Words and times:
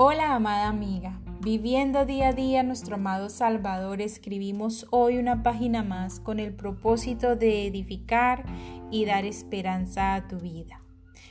Hola 0.00 0.36
amada 0.36 0.68
amiga, 0.68 1.18
viviendo 1.40 2.06
día 2.06 2.28
a 2.28 2.32
día 2.32 2.62
nuestro 2.62 2.94
amado 2.94 3.28
Salvador, 3.28 4.00
escribimos 4.00 4.86
hoy 4.90 5.18
una 5.18 5.42
página 5.42 5.82
más 5.82 6.20
con 6.20 6.38
el 6.38 6.54
propósito 6.54 7.34
de 7.34 7.66
edificar 7.66 8.44
y 8.92 9.06
dar 9.06 9.24
esperanza 9.24 10.14
a 10.14 10.28
tu 10.28 10.36
vida. 10.38 10.80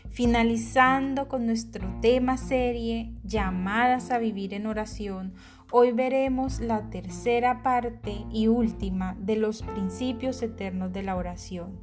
Finalizando 0.09 1.29
con 1.29 1.45
nuestro 1.45 1.87
tema 2.01 2.35
serie 2.35 3.13
llamadas 3.23 4.11
a 4.11 4.17
vivir 4.17 4.53
en 4.53 4.65
oración, 4.65 5.33
hoy 5.71 5.93
veremos 5.93 6.59
la 6.59 6.89
tercera 6.89 7.63
parte 7.63 8.25
y 8.33 8.47
última 8.47 9.15
de 9.17 9.37
los 9.37 9.61
principios 9.61 10.41
eternos 10.43 10.91
de 10.91 11.03
la 11.03 11.15
oración. 11.15 11.79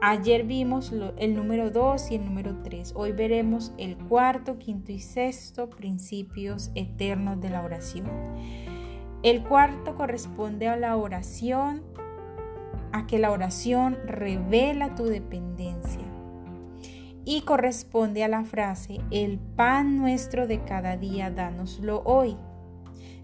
Ayer 0.00 0.44
vimos 0.44 0.92
el 1.16 1.36
número 1.36 1.70
2 1.70 2.10
y 2.10 2.16
el 2.16 2.24
número 2.24 2.56
3. 2.62 2.92
Hoy 2.96 3.12
veremos 3.12 3.72
el 3.78 3.96
cuarto, 3.96 4.58
quinto 4.58 4.90
y 4.90 4.98
sexto 4.98 5.70
principios 5.70 6.72
eternos 6.74 7.40
de 7.40 7.50
la 7.50 7.62
oración. 7.62 8.10
El 9.22 9.44
cuarto 9.44 9.94
corresponde 9.94 10.66
a 10.66 10.76
la 10.76 10.96
oración, 10.96 11.82
a 12.90 13.06
que 13.06 13.20
la 13.20 13.30
oración 13.30 13.96
revela 14.04 14.96
tu 14.96 15.04
dependencia. 15.04 16.02
Y 17.24 17.42
corresponde 17.42 18.24
a 18.24 18.28
la 18.28 18.44
frase, 18.44 18.98
el 19.12 19.38
pan 19.38 19.96
nuestro 19.96 20.48
de 20.48 20.64
cada 20.64 20.96
día, 20.96 21.30
dánoslo 21.30 22.02
hoy. 22.04 22.36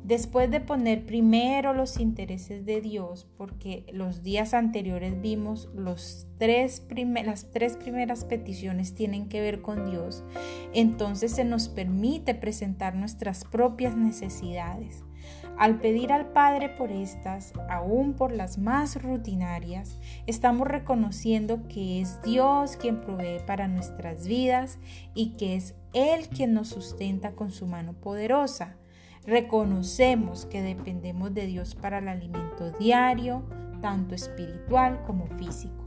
Después 0.08 0.50
de 0.50 0.60
poner 0.60 1.04
primero 1.04 1.74
los 1.74 2.00
intereses 2.00 2.64
de 2.64 2.80
Dios, 2.80 3.28
porque 3.36 3.84
los 3.92 4.22
días 4.22 4.54
anteriores 4.54 5.20
vimos 5.20 5.68
las 5.74 6.26
tres 6.38 6.80
primeras 6.80 8.24
peticiones 8.24 8.94
tienen 8.94 9.28
que 9.28 9.42
ver 9.42 9.60
con 9.60 9.90
Dios, 9.90 10.24
entonces 10.72 11.32
se 11.32 11.44
nos 11.44 11.68
permite 11.68 12.34
presentar 12.34 12.94
nuestras 12.94 13.44
propias 13.44 13.98
necesidades. 13.98 15.04
Al 15.58 15.78
pedir 15.78 16.10
al 16.10 16.32
Padre 16.32 16.70
por 16.70 16.90
estas, 16.90 17.52
aún 17.68 18.14
por 18.14 18.32
las 18.32 18.56
más 18.56 19.02
rutinarias, 19.02 20.00
estamos 20.26 20.68
reconociendo 20.68 21.68
que 21.68 22.00
es 22.00 22.22
Dios 22.22 22.78
quien 22.78 23.02
provee 23.02 23.42
para 23.46 23.68
nuestras 23.68 24.26
vidas 24.26 24.78
y 25.14 25.36
que 25.36 25.56
es 25.56 25.74
Él 25.92 26.30
quien 26.30 26.54
nos 26.54 26.68
sustenta 26.68 27.32
con 27.32 27.50
su 27.50 27.66
mano 27.66 27.92
poderosa. 27.92 28.78
Reconocemos 29.28 30.46
que 30.46 30.62
dependemos 30.62 31.34
de 31.34 31.44
Dios 31.44 31.74
para 31.74 31.98
el 31.98 32.08
alimento 32.08 32.70
diario, 32.80 33.42
tanto 33.82 34.14
espiritual 34.14 35.02
como 35.06 35.26
físico. 35.26 35.84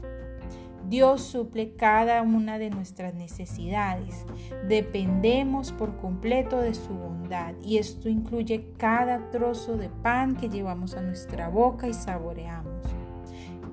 Dios 0.88 1.22
suple 1.22 1.74
cada 1.74 2.22
una 2.22 2.58
de 2.58 2.70
nuestras 2.70 3.14
necesidades. 3.14 4.26
Dependemos 4.68 5.72
por 5.72 5.96
completo 5.96 6.60
de 6.60 6.74
su 6.74 6.94
bondad 6.94 7.54
y 7.60 7.78
esto 7.78 8.08
incluye 8.08 8.74
cada 8.76 9.28
trozo 9.30 9.76
de 9.76 9.88
pan 9.88 10.36
que 10.36 10.48
llevamos 10.48 10.94
a 10.94 11.02
nuestra 11.02 11.48
boca 11.48 11.88
y 11.88 11.94
saboreamos 11.94 13.01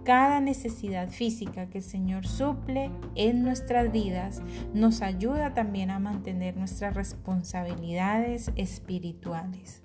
cada 0.09 0.39
necesidad 0.39 1.09
física 1.09 1.69
que 1.69 1.77
el 1.77 1.83
Señor 1.83 2.25
suple 2.25 2.89
en 3.13 3.43
nuestras 3.43 3.91
vidas 3.91 4.41
nos 4.73 5.03
ayuda 5.03 5.53
también 5.53 5.91
a 5.91 5.99
mantener 5.99 6.57
nuestras 6.57 6.95
responsabilidades 6.95 8.49
espirituales. 8.55 9.83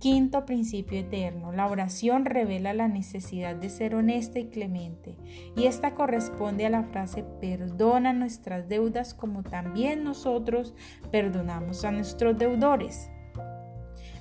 Quinto 0.00 0.44
principio 0.44 0.98
eterno. 0.98 1.52
La 1.52 1.68
oración 1.68 2.24
revela 2.24 2.74
la 2.74 2.88
necesidad 2.88 3.54
de 3.54 3.70
ser 3.70 3.94
honesta 3.94 4.40
y 4.40 4.48
clemente. 4.48 5.14
Y 5.54 5.66
esta 5.66 5.94
corresponde 5.94 6.66
a 6.66 6.70
la 6.70 6.82
frase 6.82 7.24
perdona 7.40 8.12
nuestras 8.12 8.68
deudas 8.68 9.14
como 9.14 9.44
también 9.44 10.02
nosotros 10.02 10.74
perdonamos 11.12 11.84
a 11.84 11.92
nuestros 11.92 12.36
deudores. 12.36 13.08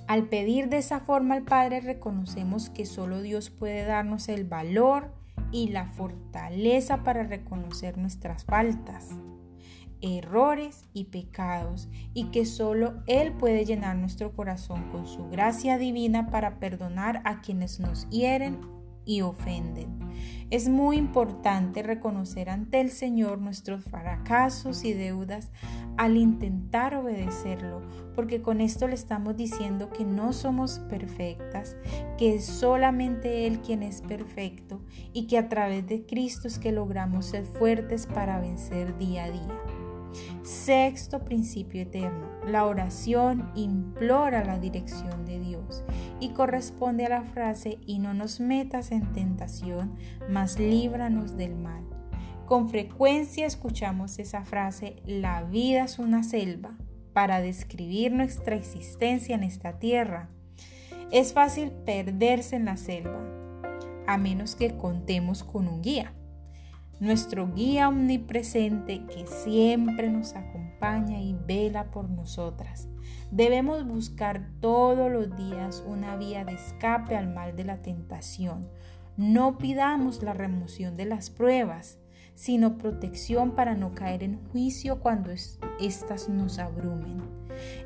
Al 0.08 0.30
pedir 0.30 0.70
de 0.70 0.78
esa 0.78 1.02
forma 1.02 1.36
al 1.36 1.44
Padre 1.44 1.82
reconocemos 1.82 2.70
que 2.70 2.86
solo 2.86 3.22
Dios 3.22 3.50
puede 3.50 3.84
darnos 3.84 4.30
el 4.30 4.46
valor 4.46 5.12
y 5.52 5.68
la 5.68 5.86
fortaleza 5.86 7.04
para 7.04 7.24
reconocer 7.24 7.98
nuestras 7.98 8.46
faltas, 8.46 9.10
errores 10.02 10.86
y 10.94 11.06
pecados 11.06 11.90
y 12.14 12.26
que 12.32 12.46
solo 12.46 13.04
Él 13.06 13.34
puede 13.34 13.66
llenar 13.66 13.98
nuestro 13.98 14.32
corazón 14.34 14.90
con 14.92 15.08
su 15.08 15.28
gracia 15.30 15.78
divina 15.78 16.30
para 16.30 16.58
perdonar 16.58 17.22
a 17.26 17.42
quienes 17.42 17.82
nos 17.82 18.10
hieren 18.10 18.77
y 19.08 19.22
ofenden. 19.22 19.98
Es 20.50 20.70
muy 20.70 20.98
importante 20.98 21.82
reconocer 21.84 22.50
ante 22.50 22.80
el 22.80 22.92
Señor 22.92 23.40
nuestros 23.40 23.84
fracasos 23.84 24.84
y 24.86 24.94
deudas 24.94 25.52
al 25.98 26.16
intentar 26.16 26.96
obedecerlo, 26.96 27.82
porque 28.16 28.42
con 28.42 28.62
esto 28.62 28.88
le 28.88 28.94
estamos 28.94 29.36
diciendo 29.36 29.90
que 29.90 30.06
no 30.06 30.32
somos 30.32 30.80
perfectas, 30.90 31.76
que 32.18 32.36
es 32.36 32.46
solamente 32.46 33.48
Él 33.48 33.60
quien 33.60 33.84
es 33.84 34.02
perfecto 34.02 34.82
y 35.12 35.28
que 35.28 35.38
a 35.38 35.50
través 35.50 35.88
de 35.88 36.06
Cristo 36.06 36.48
es 36.48 36.60
que 36.60 36.72
logramos 36.72 37.26
ser 37.26 37.44
fuertes 37.44 38.06
para 38.06 38.40
vencer 38.40 38.98
día 38.98 39.26
a 39.26 39.32
día. 39.32 39.62
Sexto 40.44 41.26
principio 41.26 41.82
eterno. 41.82 42.28
La 42.46 42.66
oración 42.66 43.52
implora 43.56 44.46
la 44.46 44.58
dirección 44.60 45.26
de 45.26 45.40
Dios 45.40 45.84
y 46.20 46.30
corresponde 46.30 47.06
a 47.06 47.10
la 47.10 47.24
frase 47.24 47.80
y 47.86 48.00
no 48.00 48.14
nos 48.14 48.40
metas 48.40 48.92
en 48.92 49.14
tentación, 49.14 49.96
mas 50.30 50.60
líbranos 50.60 51.38
del 51.38 51.56
mal. 51.56 51.84
Con 52.46 52.70
frecuencia 52.70 53.46
escuchamos 53.46 54.20
esa 54.20 54.44
frase, 54.44 54.96
la 55.06 55.44
vida 55.44 55.84
es 55.84 56.00
una 56.00 56.24
selva, 56.24 56.78
para 57.14 57.42
describir 57.42 58.12
nuestra 58.12 58.56
existencia 58.56 59.36
en 59.36 59.44
esta 59.44 59.80
tierra. 59.80 60.30
Es 61.12 61.34
fácil 61.34 61.72
perderse 61.72 62.56
en 62.56 62.66
la 62.66 62.78
selva, 62.78 63.22
a 64.06 64.18
menos 64.18 64.56
que 64.56 64.78
contemos 64.78 65.44
con 65.44 65.68
un 65.68 65.82
guía 65.82 66.14
nuestro 67.00 67.54
guía 67.54 67.90
omnipresente 67.90 69.06
que 69.06 69.28
siempre 69.28 70.10
nos 70.10 70.36
acompaña 70.36 71.22
y 71.22 71.36
vela 71.46 71.92
por 71.92 72.10
nosotras. 72.10 72.88
Debemos 73.32 73.86
buscar 73.86 74.50
todos 74.62 75.12
los 75.12 75.36
días 75.36 75.84
una 75.86 76.16
vía 76.16 76.46
de 76.46 76.54
escape 76.54 77.16
al 77.16 77.34
mal 77.34 77.56
de 77.56 77.66
la 77.66 77.82
tentación. 77.82 78.70
No 79.16 79.58
pidamos 79.58 80.24
la 80.24 80.34
remoción 80.34 80.98
de 80.98 81.06
las 81.06 81.30
pruebas, 81.30 82.00
sino 82.38 82.78
protección 82.78 83.52
para 83.52 83.74
no 83.74 83.96
caer 83.96 84.22
en 84.22 84.40
juicio 84.52 85.00
cuando 85.00 85.32
éstas 85.82 86.30
nos 86.30 86.60
abrumen. 86.60 87.24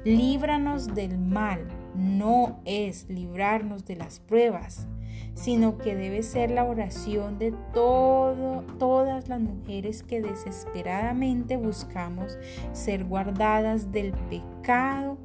Líbranos 0.04 0.94
del 0.94 1.18
mal, 1.18 1.66
no 1.96 2.60
es 2.66 3.08
librarnos 3.10 3.86
de 3.86 3.96
las 3.96 4.20
pruebas 4.20 4.88
sino 5.34 5.78
que 5.78 5.96
debe 5.96 6.24
ser 6.24 6.52
la 6.52 6.66
oración 6.66 7.40
de 7.40 7.54
todo, 7.74 8.64
todas 8.78 9.30
las 9.30 9.40
mujeres 9.40 10.04
que 10.04 10.22
desesperadamente 10.22 11.58
buscamos 11.58 12.38
ser 12.74 13.06
guardadas 13.06 13.92
del 13.92 14.12
pecado 14.30 15.18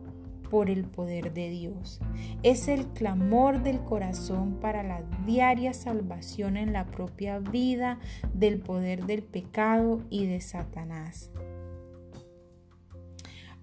por 0.50 0.70
el 0.70 0.84
poder 0.84 1.32
de 1.32 1.50
Dios. 1.50 2.00
Es 2.42 2.68
el 2.68 2.86
clamor 2.88 3.62
del 3.62 3.80
corazón 3.80 4.58
para 4.60 4.82
la 4.82 5.02
diaria 5.24 5.72
salvación 5.72 6.56
en 6.56 6.72
la 6.72 6.86
propia 6.86 7.38
vida 7.38 7.98
del 8.32 8.60
poder 8.60 9.06
del 9.06 9.22
pecado 9.22 10.02
y 10.10 10.26
de 10.26 10.40
Satanás. 10.40 11.30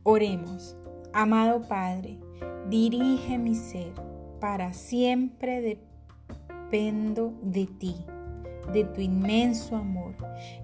Oremos, 0.04 0.78
amado 1.14 1.68
Padre, 1.68 2.20
dirige 2.70 3.38
mi 3.38 3.56
ser 3.56 3.94
para 4.40 4.74
siempre 4.74 5.62
de 5.62 5.94
dependo 6.74 7.36
de 7.44 7.68
ti, 7.68 7.96
de 8.72 8.84
tu 8.84 9.02
inmenso 9.02 9.76
amor. 9.76 10.16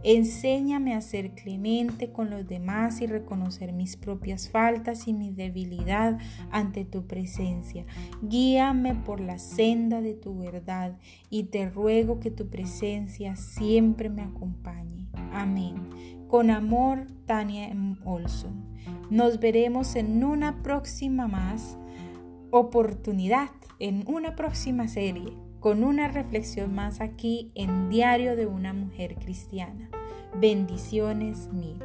Enséñame 0.03 0.93
a 0.95 1.01
ser 1.01 1.31
clemente 1.31 2.11
con 2.11 2.29
los 2.29 2.47
demás 2.47 3.01
y 3.01 3.07
reconocer 3.07 3.73
mis 3.73 3.97
propias 3.97 4.49
faltas 4.49 5.07
y 5.07 5.13
mi 5.13 5.31
debilidad 5.31 6.17
ante 6.51 6.85
tu 6.85 7.05
presencia. 7.05 7.85
Guíame 8.21 8.95
por 8.95 9.19
la 9.19 9.39
senda 9.39 10.01
de 10.01 10.13
tu 10.13 10.37
verdad 10.37 10.97
y 11.29 11.43
te 11.45 11.69
ruego 11.69 12.19
que 12.19 12.31
tu 12.31 12.49
presencia 12.49 13.35
siempre 13.35 14.09
me 14.09 14.21
acompañe. 14.21 15.07
Amén. 15.33 15.75
Con 16.27 16.51
amor, 16.51 17.07
Tania 17.25 17.75
Olson. 18.05 18.69
Nos 19.09 19.39
veremos 19.39 19.95
en 19.95 20.23
una 20.23 20.61
próxima 20.61 21.27
más 21.27 21.77
oportunidad, 22.51 23.49
en 23.79 24.03
una 24.07 24.35
próxima 24.35 24.87
serie 24.87 25.48
con 25.59 25.83
una 25.83 26.07
reflexión 26.07 26.73
más 26.73 27.01
aquí 27.01 27.51
en 27.55 27.89
Diario 27.89 28.35
de 28.35 28.45
una 28.45 28.73
Mujer 28.73 29.15
Cristiana. 29.15 29.89
Bendiciones 30.35 31.49
mil. 31.51 31.77